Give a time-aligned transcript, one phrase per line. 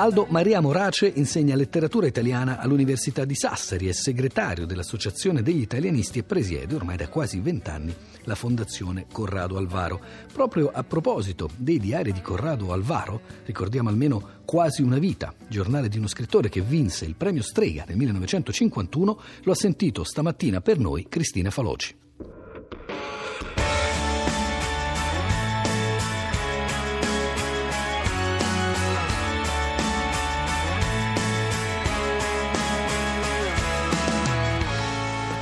[0.00, 6.22] Aldo Maria Morace insegna letteratura italiana all'Università di Sassari, è segretario dell'Associazione degli Italianisti e
[6.22, 10.00] presiede ormai da quasi vent'anni la Fondazione Corrado Alvaro.
[10.32, 15.98] Proprio a proposito dei diari di Corrado Alvaro, ricordiamo almeno Quasi una vita, giornale di
[15.98, 21.06] uno scrittore che vinse il premio Strega nel 1951, lo ha sentito stamattina per noi
[21.08, 22.07] Cristina Faloci.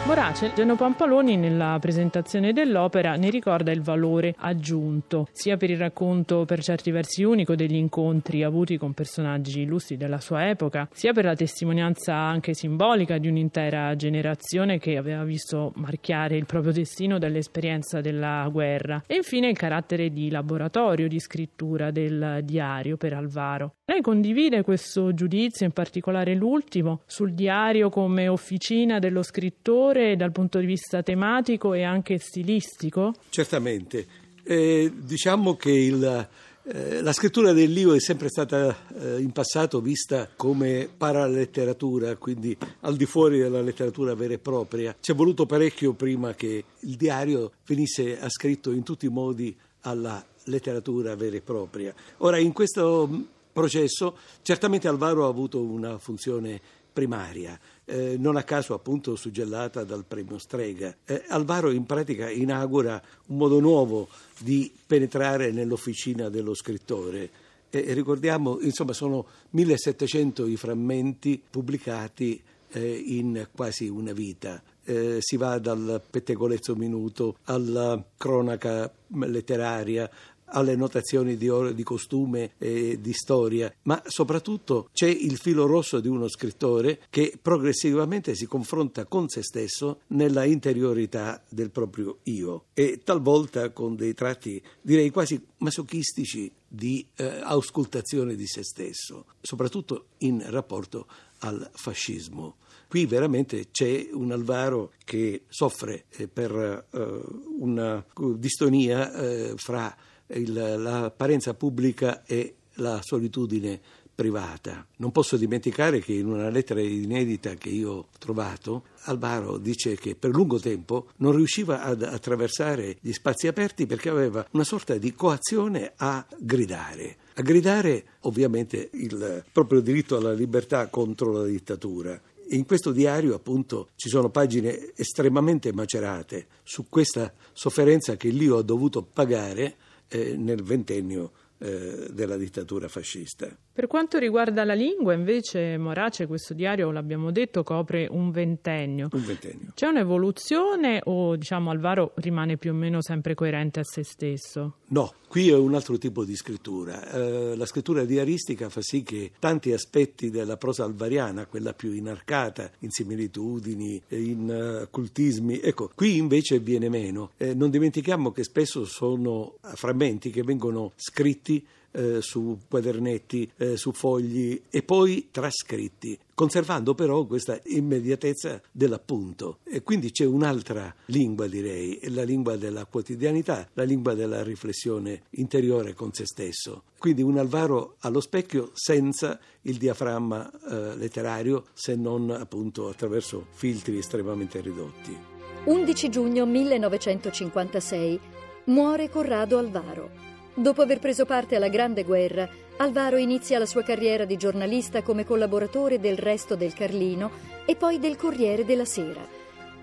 [0.07, 6.45] Morace, Geno Pampaloni nella presentazione dell'opera ne ricorda il valore aggiunto, sia per il racconto
[6.45, 11.25] per certi versi unico degli incontri avuti con personaggi illustri della sua epoca, sia per
[11.25, 18.01] la testimonianza anche simbolica di un'intera generazione che aveva visto marchiare il proprio destino dall'esperienza
[18.01, 23.75] della guerra e infine il carattere di laboratorio di scrittura del diario per Alvaro.
[23.89, 30.59] Lei condivide questo giudizio, in particolare l'ultimo, sul diario come officina dello scrittore dal punto
[30.59, 33.15] di vista tematico e anche stilistico?
[33.29, 34.05] Certamente.
[34.43, 36.29] Eh, diciamo che il,
[36.65, 42.57] eh, la scrittura del libro è sempre stata eh, in passato vista come paraletteratura, quindi
[42.81, 44.97] al di fuori della letteratura vera e propria.
[44.99, 50.27] Ci è voluto parecchio prima che il diario venisse ascritto in tutti i modi alla
[50.47, 51.95] letteratura vera e propria.
[52.19, 56.61] Ora, in questo processo, certamente Alvaro ha avuto una funzione
[56.93, 60.95] primaria, eh, non a caso appunto suggellata dal premio Strega.
[61.07, 64.09] Eh, Alvaro in pratica inaugura un modo nuovo
[64.41, 67.31] di penetrare nell'officina dello scrittore.
[67.71, 72.39] Eh, ricordiamo, insomma, sono 1700 i frammenti pubblicati
[72.73, 74.63] eh, in quasi una vita.
[74.85, 80.09] Eh, si va dal pettegolezzo minuto alla cronaca letteraria,
[80.47, 86.01] alle notazioni di, ore, di costume e di storia, ma soprattutto c'è il filo rosso
[86.01, 92.67] di uno scrittore che progressivamente si confronta con se stesso nella interiorità del proprio io
[92.75, 100.07] e talvolta con dei tratti direi quasi masochistici di eh, auscultazione di se stesso, soprattutto
[100.19, 101.07] in rapporto
[101.39, 102.57] al fascismo.
[102.89, 107.21] Qui veramente c'è un Alvaro che soffre eh, per eh,
[107.59, 108.05] una
[108.37, 109.95] distonia eh, fra
[110.29, 113.81] il, l'apparenza pubblica e la solitudine
[114.17, 114.85] privata.
[114.97, 120.17] Non posso dimenticare che in una lettera inedita che io ho trovato, Alvaro dice che
[120.17, 125.13] per lungo tempo non riusciva ad attraversare gli spazi aperti perché aveva una sorta di
[125.13, 127.19] coazione a gridare.
[127.35, 132.19] A gridare ovviamente il proprio diritto alla libertà contro la dittatura.
[132.51, 138.63] In questo diario appunto ci sono pagine estremamente macerate su questa sofferenza che lì ho
[138.63, 139.77] dovuto pagare
[140.09, 143.57] eh, nel ventennio eh, della dittatura fascista.
[143.77, 149.11] Per quanto riguarda la lingua, invece, Morace, questo diario, l'abbiamo detto, copre un ventennio.
[149.13, 149.73] Un ventennio.
[149.75, 154.77] C'è un'evoluzione o, diciamo, Alvaro rimane più o meno sempre coerente a se stesso?
[154.87, 157.07] No, qui è un altro tipo di scrittura.
[157.11, 162.71] Eh, la scrittura diaristica fa sì che tanti aspetti della prosa alvariana, quella più inarcata,
[162.79, 167.33] in similitudini, in uh, cultismi, ecco, qui invece viene meno.
[167.37, 171.63] Eh, non dimentichiamo che spesso sono frammenti che vengono scritti
[171.97, 179.59] eh, su quadernetti, eh, su fogli e poi trascritti, conservando però questa immediatezza dell'appunto.
[179.65, 185.95] E quindi c'è un'altra lingua, direi, la lingua della quotidianità, la lingua della riflessione interiore
[185.95, 186.83] con se stesso.
[186.99, 193.99] Quindi un Alvaro allo specchio senza il diaframma eh, letterario, se non appunto attraverso filtri
[193.99, 195.17] estremamente ridotti.
[195.65, 198.21] 11 giugno 1956
[198.67, 200.26] muore Corrado Alvaro.
[200.59, 205.23] Dopo aver preso parte alla Grande Guerra, Alvaro inizia la sua carriera di giornalista come
[205.23, 207.31] collaboratore del Resto del Carlino
[207.67, 209.21] e poi del Corriere della Sera.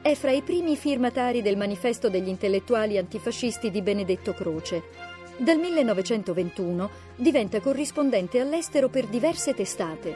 [0.02, 4.82] È fra i primi firmatari del manifesto degli intellettuali antifascisti di Benedetto Croce.
[5.38, 10.16] Dal 1921 diventa corrispondente all'estero per diverse testate.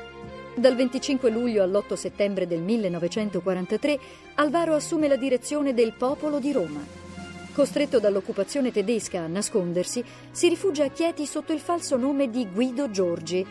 [0.56, 4.00] Dal 25 luglio all'8 settembre del 1943
[4.36, 7.07] Alvaro assume la direzione del Popolo di Roma.
[7.58, 12.92] Costretto dall'occupazione tedesca a nascondersi, si rifugia a Chieti sotto il falso nome di Guido
[12.92, 13.44] Giorgi.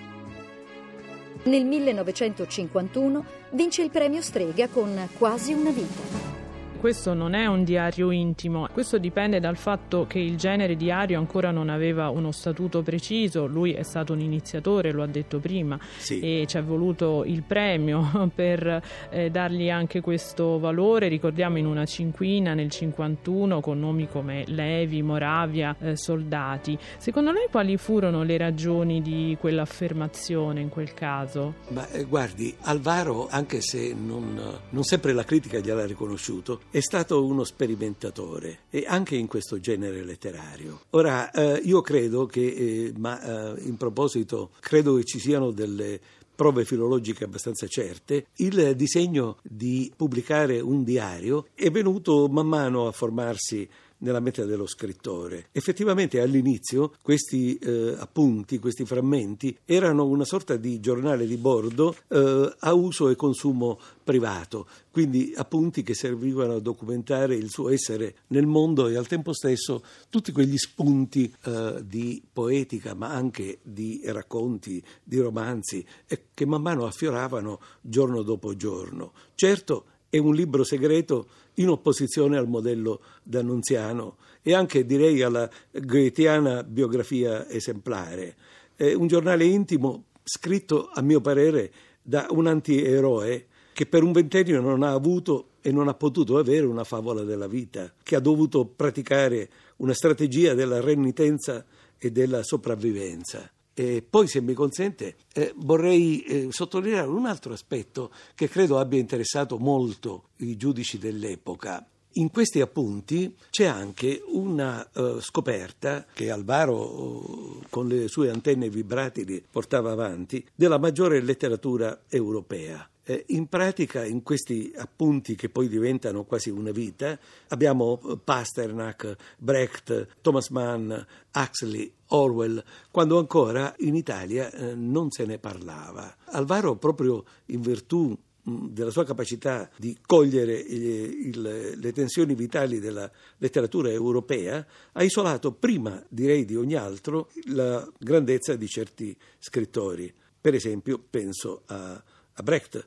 [1.42, 6.35] Nel 1951 vince il premio Strega con Quasi una vita.
[6.76, 11.50] Questo non è un diario intimo, questo dipende dal fatto che il genere diario ancora
[11.50, 16.20] non aveva uno statuto preciso, lui è stato un iniziatore, lo ha detto prima, sì.
[16.20, 21.84] e ci è voluto il premio per eh, dargli anche questo valore, ricordiamo in una
[21.84, 26.78] cinquina nel 51 con nomi come Levi, Moravia, eh, Soldati.
[26.98, 31.54] Secondo lei quali furono le ragioni di quell'affermazione in quel caso?
[31.68, 34.40] Ma eh, guardi, Alvaro, anche se non,
[34.70, 40.04] non sempre la critica gliel'ha riconosciuto, è stato uno sperimentatore e anche in questo genere
[40.04, 40.82] letterario.
[40.90, 45.98] Ora, eh, io credo che, eh, ma eh, in proposito, credo che ci siano delle
[46.36, 52.92] prove filologiche abbastanza certe, il disegno di pubblicare un diario è venuto man mano a
[52.92, 53.66] formarsi
[53.98, 55.48] nella mente dello scrittore.
[55.52, 62.54] Effettivamente all'inizio questi eh, appunti, questi frammenti erano una sorta di giornale di bordo eh,
[62.58, 68.46] a uso e consumo privato, quindi appunti che servivano a documentare il suo essere nel
[68.46, 74.82] mondo e al tempo stesso tutti quegli spunti eh, di poetica, ma anche di racconti,
[75.02, 75.84] di romanzi,
[76.32, 79.12] che man mano affioravano giorno dopo giorno.
[79.34, 86.62] Certo, è un libro segreto in opposizione al modello d'Annunziano e anche direi alla goetiana
[86.62, 88.36] biografia esemplare.
[88.74, 91.72] È un giornale intimo scritto, a mio parere,
[92.02, 96.64] da un antieroe che per un ventennio non ha avuto e non ha potuto avere
[96.64, 101.64] una favola della vita, che ha dovuto praticare una strategia della renitenza
[101.98, 103.50] e della sopravvivenza.
[103.78, 108.98] E poi, se mi consente, eh, vorrei eh, sottolineare un altro aspetto che credo abbia
[108.98, 111.86] interessato molto i giudici dell'epoca.
[112.12, 118.70] In questi appunti c'è anche una uh, scoperta che Alvaro, uh, con le sue antenne
[118.70, 122.88] vibratili, portava avanti, della maggiore letteratura europea.
[123.08, 127.16] Eh, in pratica, in questi appunti che poi diventano quasi una vita,
[127.48, 130.92] abbiamo eh, Pasternak, Brecht, Thomas Mann,
[131.32, 132.60] Huxley, Orwell,
[132.90, 136.16] quando ancora in Italia eh, non se ne parlava.
[136.24, 143.08] Alvaro, proprio in virtù della sua capacità di cogliere il, il, le tensioni vitali della
[143.38, 150.12] letteratura europea, ha isolato prima, direi di ogni altro, la grandezza di certi scrittori.
[150.40, 152.02] Per esempio, penso a
[152.36, 152.86] a Brecht,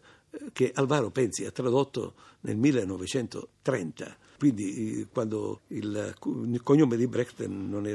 [0.53, 4.17] che Alvaro Penzi ha tradotto nel 1930.
[4.37, 6.15] Quindi quando il,
[6.47, 7.85] il cognome di Brecht non,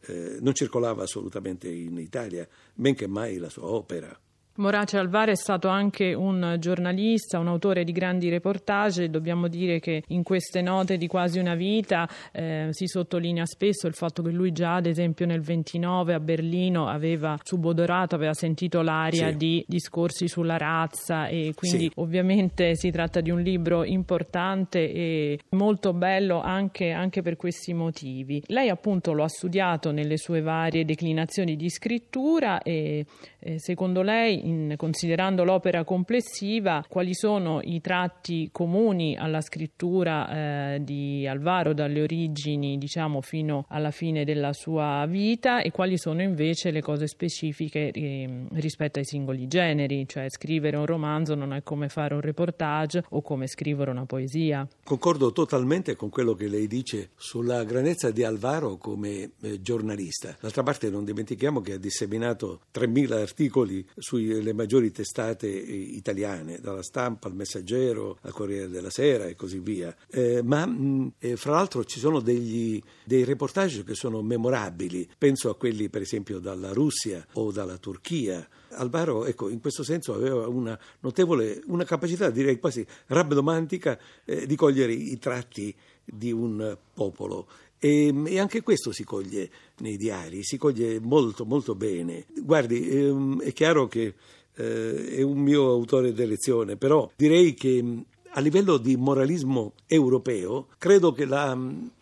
[0.00, 4.18] eh, non circolava assolutamente in Italia, men che mai la sua opera.
[4.58, 10.02] Morace Alvare è stato anche un giornalista, un autore di grandi reportage dobbiamo dire che
[10.08, 14.50] in queste note di quasi una vita eh, si sottolinea spesso il fatto che lui
[14.50, 19.36] già ad esempio nel 29 a Berlino aveva subodorato, aveva sentito l'aria sì.
[19.36, 21.92] di discorsi sulla razza e quindi sì.
[21.94, 28.42] ovviamente si tratta di un libro importante e molto bello anche, anche per questi motivi.
[28.46, 33.06] Lei appunto lo ha studiato nelle sue varie declinazioni di scrittura e
[33.38, 40.82] eh, secondo lei in, considerando l'opera complessiva, quali sono i tratti comuni alla scrittura eh,
[40.82, 46.70] di Alvaro dalle origini, diciamo, fino alla fine della sua vita e quali sono invece
[46.70, 51.88] le cose specifiche eh, rispetto ai singoli generi, cioè scrivere un romanzo non è come
[51.88, 54.66] fare un reportage o come scrivere una poesia.
[54.84, 60.36] Concordo totalmente con quello che lei dice sulla grandezza di Alvaro come eh, giornalista.
[60.40, 66.58] D'altra parte non dimentichiamo che ha disseminato 3.000 articoli sui le maggiori testate eh, italiane,
[66.60, 69.94] dalla stampa al Messaggero al Corriere della Sera e così via.
[70.10, 75.50] Eh, ma mh, eh, fra l'altro ci sono degli, dei reportage che sono memorabili, penso
[75.50, 78.46] a quelli per esempio dalla Russia o dalla Turchia.
[78.70, 84.56] Alvaro, ecco, in questo senso aveva una notevole, una capacità direi quasi rabdomantica eh, di
[84.56, 85.74] cogliere i tratti
[86.04, 87.46] di un popolo
[87.78, 92.26] e, e, anche questo si coglie nei diari, si coglie molto molto bene.
[92.42, 94.14] Guardi, ehm, è chiaro che
[94.54, 101.12] eh, è un mio autore d'elezione, però direi che a livello di moralismo europeo credo
[101.12, 101.56] che la,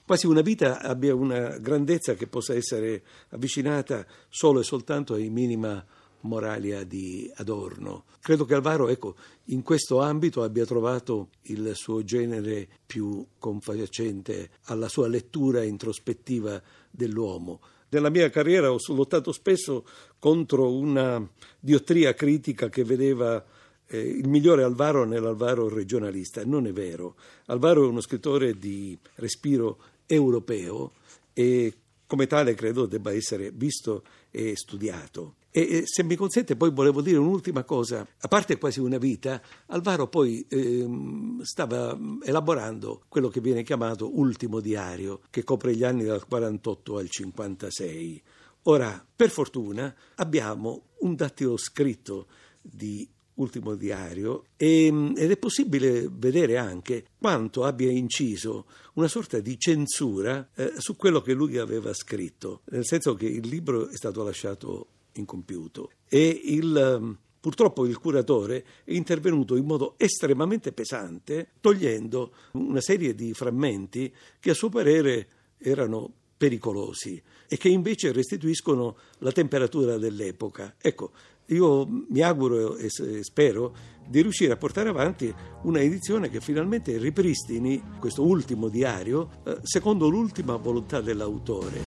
[0.05, 5.85] quasi una vita abbia una grandezza che possa essere avvicinata solo e soltanto ai minima
[6.27, 8.05] Moralia di Adorno.
[8.21, 9.17] Credo che Alvaro, ecco,
[9.47, 17.61] in questo ambito abbia trovato il suo genere più confacente alla sua lettura introspettiva dell'uomo.
[17.89, 19.87] Nella mia carriera ho lottato spesso
[20.19, 21.27] contro una
[21.61, 23.43] diottria critica che vedeva
[23.87, 26.45] eh, il migliore Alvaro nell'Alvaro regionalista.
[26.45, 27.15] Non è vero.
[27.47, 30.93] Alvaro è uno scrittore di respiro europeo
[31.33, 31.73] e
[32.07, 35.37] come tale credo debba essere visto e studiato.
[35.59, 38.07] E se mi consente, poi volevo dire un'ultima cosa.
[38.19, 44.61] A parte quasi una vita, Alvaro poi ehm, stava elaborando quello che viene chiamato ultimo
[44.61, 48.23] diario, che copre gli anni dal 48 al 56.
[48.65, 52.27] Ora, per fortuna, abbiamo un dattilo scritto
[52.61, 59.59] di ultimo diario e, ed è possibile vedere anche quanto abbia inciso una sorta di
[59.59, 64.23] censura eh, su quello che lui aveva scritto, nel senso che il libro è stato
[64.23, 72.81] lasciato incompiuto e il, purtroppo il curatore è intervenuto in modo estremamente pesante togliendo una
[72.81, 79.97] serie di frammenti che a suo parere erano pericolosi e che invece restituiscono la temperatura
[79.97, 80.75] dell'epoca.
[80.79, 81.13] Ecco,
[81.47, 83.75] io mi auguro e spero
[84.07, 85.33] di riuscire a portare avanti
[85.63, 91.85] una edizione che finalmente ripristini questo ultimo diario eh, secondo l'ultima volontà dell'autore.